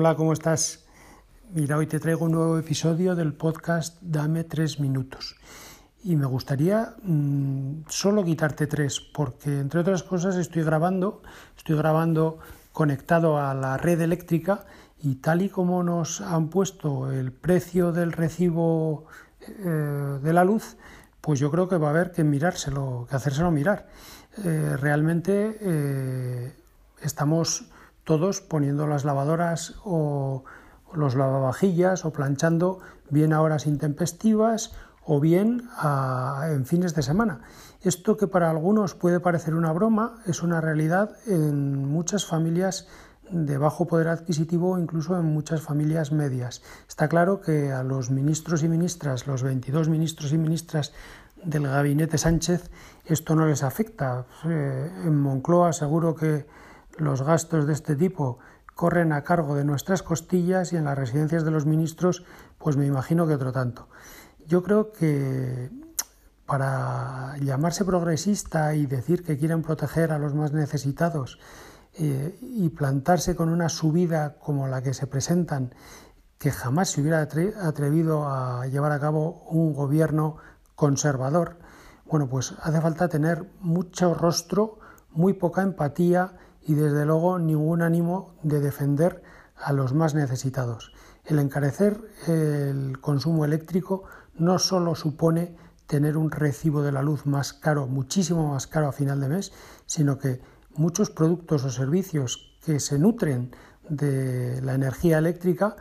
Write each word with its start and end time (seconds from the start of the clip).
Hola, 0.00 0.14
¿cómo 0.14 0.32
estás? 0.32 0.84
Mira, 1.52 1.76
hoy 1.76 1.88
te 1.88 1.98
traigo 1.98 2.26
un 2.26 2.30
nuevo 2.30 2.56
episodio 2.56 3.16
del 3.16 3.32
podcast 3.32 4.00
Dame 4.00 4.44
tres 4.44 4.78
minutos. 4.78 5.34
Y 6.04 6.14
me 6.14 6.24
gustaría 6.24 6.94
mmm, 7.02 7.80
solo 7.88 8.22
quitarte 8.22 8.68
tres, 8.68 9.00
porque 9.00 9.58
entre 9.58 9.80
otras 9.80 10.04
cosas 10.04 10.36
estoy 10.36 10.62
grabando, 10.62 11.20
estoy 11.56 11.74
grabando 11.74 12.38
conectado 12.70 13.38
a 13.38 13.54
la 13.54 13.76
red 13.76 14.00
eléctrica 14.00 14.66
y 15.02 15.16
tal 15.16 15.42
y 15.42 15.48
como 15.48 15.82
nos 15.82 16.20
han 16.20 16.48
puesto 16.48 17.10
el 17.10 17.32
precio 17.32 17.90
del 17.90 18.12
recibo 18.12 19.06
eh, 19.48 20.20
de 20.22 20.32
la 20.32 20.44
luz, 20.44 20.76
pues 21.20 21.40
yo 21.40 21.50
creo 21.50 21.68
que 21.68 21.76
va 21.76 21.88
a 21.88 21.90
haber 21.90 22.12
que 22.12 22.22
mirárselo, 22.22 23.08
que 23.10 23.16
hacérselo 23.16 23.50
mirar. 23.50 23.88
Eh, 24.44 24.76
realmente 24.76 25.58
eh, 25.60 26.52
estamos 27.02 27.68
todos 28.08 28.40
poniendo 28.40 28.86
las 28.86 29.04
lavadoras 29.04 29.74
o 29.84 30.42
los 30.94 31.14
lavavajillas 31.14 32.06
o 32.06 32.10
planchando 32.10 32.80
bien 33.10 33.34
a 33.34 33.42
horas 33.42 33.66
intempestivas 33.66 34.72
o 35.04 35.20
bien 35.20 35.68
en 36.48 36.64
fines 36.64 36.94
de 36.94 37.02
semana. 37.02 37.42
Esto 37.82 38.16
que 38.16 38.26
para 38.26 38.48
algunos 38.48 38.94
puede 38.94 39.20
parecer 39.20 39.54
una 39.54 39.74
broma 39.74 40.22
es 40.24 40.42
una 40.42 40.62
realidad 40.62 41.16
en 41.26 41.84
muchas 41.84 42.24
familias 42.24 42.88
de 43.30 43.58
bajo 43.58 43.86
poder 43.86 44.08
adquisitivo 44.08 44.78
incluso 44.78 45.14
en 45.18 45.26
muchas 45.26 45.60
familias 45.60 46.10
medias. 46.10 46.62
Está 46.88 47.10
claro 47.10 47.42
que 47.42 47.72
a 47.72 47.82
los 47.82 48.10
ministros 48.10 48.62
y 48.62 48.68
ministras, 48.68 49.26
los 49.26 49.42
22 49.42 49.90
ministros 49.90 50.32
y 50.32 50.38
ministras 50.38 50.94
del 51.44 51.64
gabinete 51.64 52.16
Sánchez, 52.16 52.70
esto 53.04 53.36
no 53.36 53.44
les 53.44 53.62
afecta. 53.62 54.24
Eh, 54.46 54.90
en 55.04 55.14
Moncloa 55.20 55.74
seguro 55.74 56.14
que 56.14 56.46
los 57.00 57.22
gastos 57.22 57.66
de 57.66 57.72
este 57.72 57.96
tipo 57.96 58.38
corren 58.74 59.12
a 59.12 59.22
cargo 59.22 59.56
de 59.56 59.64
nuestras 59.64 60.02
costillas 60.02 60.72
y 60.72 60.76
en 60.76 60.84
las 60.84 60.96
residencias 60.96 61.44
de 61.44 61.50
los 61.50 61.66
ministros, 61.66 62.24
pues 62.58 62.76
me 62.76 62.86
imagino 62.86 63.26
que 63.26 63.34
otro 63.34 63.50
tanto. 63.50 63.88
Yo 64.46 64.62
creo 64.62 64.92
que 64.92 65.70
para 66.46 67.36
llamarse 67.38 67.84
progresista 67.84 68.74
y 68.74 68.86
decir 68.86 69.22
que 69.22 69.36
quieren 69.36 69.62
proteger 69.62 70.12
a 70.12 70.18
los 70.18 70.34
más 70.34 70.52
necesitados 70.52 71.38
eh, 71.94 72.38
y 72.40 72.68
plantarse 72.70 73.34
con 73.34 73.48
una 73.48 73.68
subida 73.68 74.38
como 74.38 74.68
la 74.68 74.80
que 74.80 74.94
se 74.94 75.06
presentan, 75.06 75.74
que 76.38 76.52
jamás 76.52 76.90
se 76.90 77.00
hubiera 77.00 77.20
atrevido 77.20 78.28
a 78.28 78.66
llevar 78.68 78.92
a 78.92 79.00
cabo 79.00 79.42
un 79.50 79.74
gobierno 79.74 80.36
conservador, 80.76 81.58
bueno, 82.06 82.28
pues 82.28 82.54
hace 82.62 82.80
falta 82.80 83.08
tener 83.08 83.50
mucho 83.60 84.14
rostro, 84.14 84.78
muy 85.10 85.34
poca 85.34 85.62
empatía 85.62 86.38
y 86.68 86.74
desde 86.74 87.06
luego 87.06 87.38
ningún 87.38 87.80
ánimo 87.80 88.34
de 88.42 88.60
defender 88.60 89.22
a 89.56 89.72
los 89.72 89.94
más 89.94 90.14
necesitados. 90.14 90.92
El 91.24 91.38
encarecer 91.38 91.98
el 92.26 93.00
consumo 93.00 93.46
eléctrico 93.46 94.04
no 94.34 94.58
solo 94.58 94.94
supone 94.94 95.56
tener 95.86 96.18
un 96.18 96.30
recibo 96.30 96.82
de 96.82 96.92
la 96.92 97.02
luz 97.02 97.24
más 97.24 97.54
caro, 97.54 97.86
muchísimo 97.86 98.52
más 98.52 98.66
caro 98.66 98.86
a 98.86 98.92
final 98.92 99.18
de 99.18 99.30
mes, 99.30 99.52
sino 99.86 100.18
que 100.18 100.42
muchos 100.74 101.08
productos 101.08 101.64
o 101.64 101.70
servicios 101.70 102.58
que 102.62 102.80
se 102.80 102.98
nutren 102.98 103.50
de 103.88 104.60
la 104.60 104.74
energía 104.74 105.16
eléctrica 105.16 105.74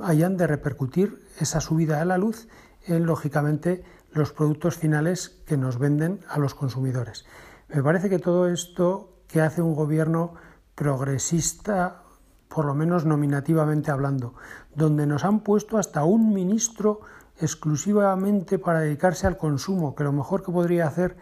hayan 0.00 0.38
de 0.38 0.46
repercutir 0.46 1.20
esa 1.38 1.60
subida 1.60 1.98
de 1.98 2.06
la 2.06 2.16
luz 2.16 2.48
en, 2.86 3.04
lógicamente, 3.04 3.84
los 4.10 4.32
productos 4.32 4.78
finales 4.78 5.42
que 5.46 5.58
nos 5.58 5.78
venden 5.78 6.20
a 6.30 6.38
los 6.38 6.54
consumidores. 6.54 7.26
Me 7.68 7.82
parece 7.82 8.08
que 8.08 8.18
todo 8.18 8.48
esto 8.48 9.19
que 9.30 9.40
hace 9.40 9.62
un 9.62 9.74
gobierno 9.74 10.34
progresista, 10.74 12.02
por 12.48 12.64
lo 12.64 12.74
menos 12.74 13.04
nominativamente 13.04 13.90
hablando, 13.90 14.34
donde 14.74 15.06
nos 15.06 15.24
han 15.24 15.40
puesto 15.40 15.78
hasta 15.78 16.04
un 16.04 16.32
ministro 16.32 17.00
exclusivamente 17.40 18.58
para 18.58 18.80
dedicarse 18.80 19.26
al 19.26 19.36
consumo, 19.36 19.94
que 19.94 20.04
lo 20.04 20.12
mejor 20.12 20.44
que 20.44 20.52
podría 20.52 20.86
hacer 20.86 21.16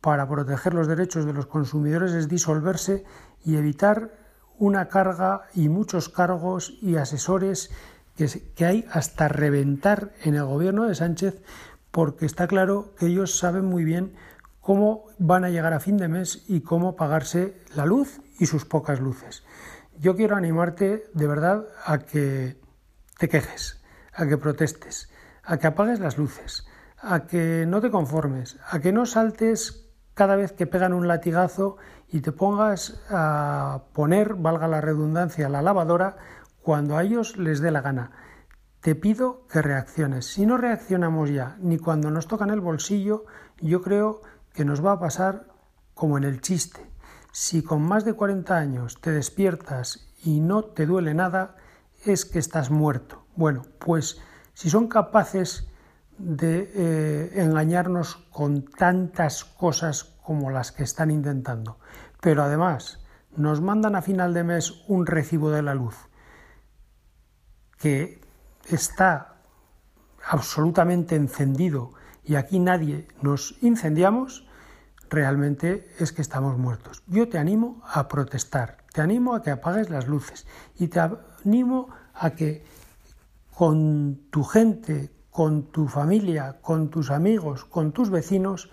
para 0.00 0.28
proteger 0.28 0.74
los 0.74 0.86
derechos 0.86 1.26
de 1.26 1.32
los 1.32 1.46
consumidores 1.46 2.12
es 2.12 2.28
disolverse 2.28 3.04
y 3.44 3.56
evitar 3.56 4.12
una 4.58 4.88
carga 4.88 5.42
y 5.54 5.68
muchos 5.68 6.08
cargos 6.08 6.78
y 6.80 6.96
asesores 6.96 7.70
que, 8.16 8.28
que 8.54 8.64
hay 8.64 8.86
hasta 8.92 9.28
reventar 9.28 10.12
en 10.24 10.34
el 10.34 10.44
gobierno 10.44 10.84
de 10.84 10.94
Sánchez, 10.94 11.42
porque 11.90 12.26
está 12.26 12.46
claro 12.46 12.94
que 12.98 13.06
ellos 13.06 13.38
saben 13.38 13.64
muy 13.64 13.84
bien 13.84 14.14
cómo 14.60 15.06
van 15.18 15.44
a 15.44 15.50
llegar 15.50 15.72
a 15.72 15.80
fin 15.80 15.96
de 15.96 16.08
mes 16.08 16.44
y 16.48 16.60
cómo 16.60 16.96
pagarse 16.96 17.56
la 17.74 17.86
luz 17.86 18.20
y 18.38 18.46
sus 18.46 18.64
pocas 18.64 19.00
luces. 19.00 19.44
Yo 19.98 20.16
quiero 20.16 20.36
animarte 20.36 21.04
de 21.12 21.26
verdad 21.26 21.66
a 21.84 21.98
que 21.98 22.60
te 23.18 23.28
quejes, 23.28 23.82
a 24.12 24.26
que 24.26 24.38
protestes, 24.38 25.10
a 25.44 25.58
que 25.58 25.66
apagues 25.66 26.00
las 26.00 26.18
luces, 26.18 26.66
a 26.98 27.26
que 27.26 27.64
no 27.66 27.80
te 27.80 27.90
conformes, 27.90 28.58
a 28.70 28.80
que 28.80 28.92
no 28.92 29.06
saltes 29.06 29.90
cada 30.14 30.36
vez 30.36 30.52
que 30.52 30.66
pegan 30.66 30.92
un 30.92 31.08
latigazo 31.08 31.76
y 32.08 32.20
te 32.20 32.32
pongas 32.32 33.02
a 33.10 33.84
poner, 33.92 34.34
valga 34.34 34.68
la 34.68 34.80
redundancia, 34.80 35.48
la 35.48 35.62
lavadora 35.62 36.16
cuando 36.62 36.96
a 36.96 37.02
ellos 37.02 37.36
les 37.36 37.60
dé 37.60 37.70
la 37.70 37.80
gana. 37.80 38.10
Te 38.80 38.94
pido 38.94 39.46
que 39.48 39.62
reacciones. 39.62 40.26
Si 40.26 40.46
no 40.46 40.56
reaccionamos 40.56 41.30
ya, 41.30 41.56
ni 41.60 41.78
cuando 41.78 42.10
nos 42.10 42.26
tocan 42.26 42.50
el 42.50 42.60
bolsillo, 42.60 43.24
yo 43.60 43.82
creo 43.82 44.22
que 44.52 44.64
nos 44.64 44.84
va 44.84 44.92
a 44.92 45.00
pasar 45.00 45.46
como 45.94 46.18
en 46.18 46.24
el 46.24 46.40
chiste. 46.40 46.90
Si 47.32 47.62
con 47.62 47.82
más 47.82 48.04
de 48.04 48.14
40 48.14 48.56
años 48.56 49.00
te 49.00 49.12
despiertas 49.12 50.08
y 50.24 50.40
no 50.40 50.64
te 50.64 50.86
duele 50.86 51.14
nada, 51.14 51.56
es 52.04 52.24
que 52.24 52.38
estás 52.38 52.70
muerto. 52.70 53.24
Bueno, 53.36 53.62
pues 53.78 54.20
si 54.54 54.70
son 54.70 54.88
capaces 54.88 55.68
de 56.18 56.70
eh, 56.74 57.42
engañarnos 57.42 58.16
con 58.30 58.64
tantas 58.64 59.44
cosas 59.44 60.04
como 60.22 60.50
las 60.50 60.72
que 60.72 60.82
están 60.82 61.10
intentando, 61.10 61.78
pero 62.20 62.42
además 62.42 63.00
nos 63.36 63.60
mandan 63.60 63.96
a 63.96 64.02
final 64.02 64.34
de 64.34 64.44
mes 64.44 64.84
un 64.88 65.06
recibo 65.06 65.50
de 65.50 65.62
la 65.62 65.74
luz 65.74 65.96
que 67.78 68.20
está 68.68 69.36
absolutamente 70.28 71.16
encendido 71.16 71.94
y 72.24 72.34
aquí 72.34 72.58
nadie 72.58 73.08
nos 73.22 73.56
incendiamos, 73.62 74.46
realmente 75.08 75.88
es 75.98 76.12
que 76.12 76.22
estamos 76.22 76.56
muertos. 76.56 77.02
Yo 77.06 77.28
te 77.28 77.38
animo 77.38 77.82
a 77.84 78.08
protestar, 78.08 78.78
te 78.92 79.00
animo 79.00 79.34
a 79.34 79.42
que 79.42 79.50
apagues 79.50 79.90
las 79.90 80.06
luces 80.06 80.46
y 80.78 80.88
te 80.88 81.00
animo 81.00 81.88
a 82.14 82.30
que 82.30 82.64
con 83.54 84.20
tu 84.30 84.44
gente, 84.44 85.10
con 85.30 85.70
tu 85.70 85.88
familia, 85.88 86.58
con 86.62 86.90
tus 86.90 87.10
amigos, 87.10 87.64
con 87.64 87.92
tus 87.92 88.10
vecinos, 88.10 88.70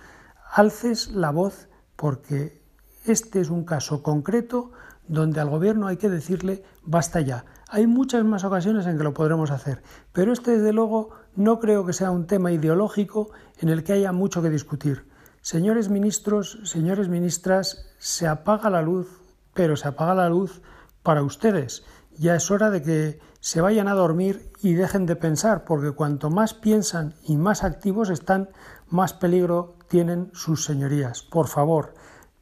alces 0.51 1.11
la 1.11 1.31
voz 1.31 1.67
porque 1.95 2.61
este 3.05 3.41
es 3.41 3.49
un 3.49 3.63
caso 3.63 4.03
concreto 4.03 4.71
donde 5.07 5.39
al 5.39 5.49
gobierno 5.49 5.87
hay 5.87 5.97
que 5.97 6.09
decirle 6.09 6.63
basta 6.83 7.21
ya. 7.21 7.45
Hay 7.69 7.85
muchas 7.85 8.23
más 8.23 8.45
ocasiones 8.45 8.85
en 8.85 8.97
que 8.97 9.03
lo 9.03 9.13
podremos 9.13 9.51
hacer, 9.51 9.83
pero 10.13 10.31
este 10.31 10.51
desde 10.51 10.71
luego 10.71 11.09
no 11.35 11.59
creo 11.59 11.85
que 11.85 11.91
sea 11.91 12.11
un 12.11 12.25
tema 12.25 12.53
ideológico 12.53 13.31
en 13.59 13.67
el 13.67 13.83
que 13.83 13.91
haya 13.91 14.13
mucho 14.13 14.41
que 14.41 14.49
discutir. 14.49 15.05
Señores 15.41 15.89
ministros, 15.89 16.59
señores 16.63 17.09
ministras, 17.09 17.89
se 17.97 18.25
apaga 18.25 18.69
la 18.69 18.81
luz, 18.81 19.21
pero 19.53 19.75
se 19.75 19.89
apaga 19.89 20.15
la 20.15 20.29
luz 20.29 20.61
para 21.03 21.23
ustedes. 21.23 21.83
Ya 22.17 22.35
es 22.35 22.49
hora 22.51 22.69
de 22.69 22.81
que 22.81 23.19
se 23.41 23.59
vayan 23.59 23.89
a 23.89 23.95
dormir 23.95 24.49
y 24.61 24.73
dejen 24.73 25.05
de 25.05 25.17
pensar, 25.17 25.65
porque 25.65 25.91
cuanto 25.91 26.29
más 26.29 26.53
piensan 26.53 27.15
y 27.23 27.35
más 27.35 27.65
activos 27.65 28.09
están, 28.09 28.49
más 28.87 29.13
peligro 29.13 29.75
tienen 29.89 30.31
sus 30.33 30.63
señorías. 30.63 31.21
Por 31.21 31.47
favor, 31.47 31.95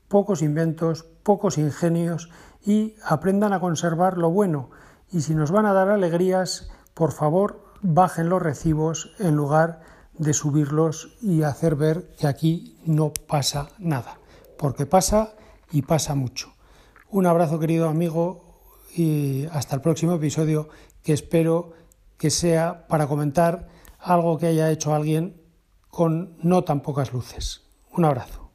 pocos 0.07 0.43
inventos, 0.43 1.03
pocos 1.23 1.57
ingenios 1.57 2.29
y 2.63 2.95
aprendan 3.03 3.53
a 3.53 3.59
conservar 3.59 4.19
lo 4.19 4.29
bueno. 4.29 4.69
Y 5.11 5.21
si 5.21 5.35
nos 5.35 5.51
van 5.51 5.65
a 5.65 5.73
dar 5.73 5.89
alegrías, 5.89 6.69
por 6.93 7.11
favor, 7.11 7.63
bajen 7.81 8.29
los 8.29 8.41
recibos 8.41 9.11
en 9.19 9.35
lugar 9.35 9.81
de 10.17 10.33
subirlos 10.33 11.17
y 11.21 11.43
hacer 11.43 11.75
ver 11.75 12.11
que 12.17 12.27
aquí 12.27 12.77
no 12.85 13.11
pasa 13.27 13.69
nada, 13.77 14.19
porque 14.57 14.85
pasa 14.85 15.33
y 15.71 15.81
pasa 15.81 16.15
mucho. 16.15 16.53
Un 17.09 17.25
abrazo 17.25 17.59
querido 17.59 17.87
amigo 17.87 18.43
y 18.95 19.45
hasta 19.51 19.75
el 19.75 19.81
próximo 19.81 20.15
episodio 20.15 20.69
que 21.03 21.13
espero 21.13 21.73
que 22.17 22.29
sea 22.29 22.87
para 22.87 23.07
comentar 23.07 23.67
algo 23.99 24.37
que 24.37 24.47
haya 24.47 24.71
hecho 24.71 24.93
alguien 24.93 25.41
con 25.89 26.37
no 26.41 26.63
tan 26.63 26.81
pocas 26.81 27.13
luces. 27.13 27.61
Un 27.91 28.05
abrazo. 28.05 28.51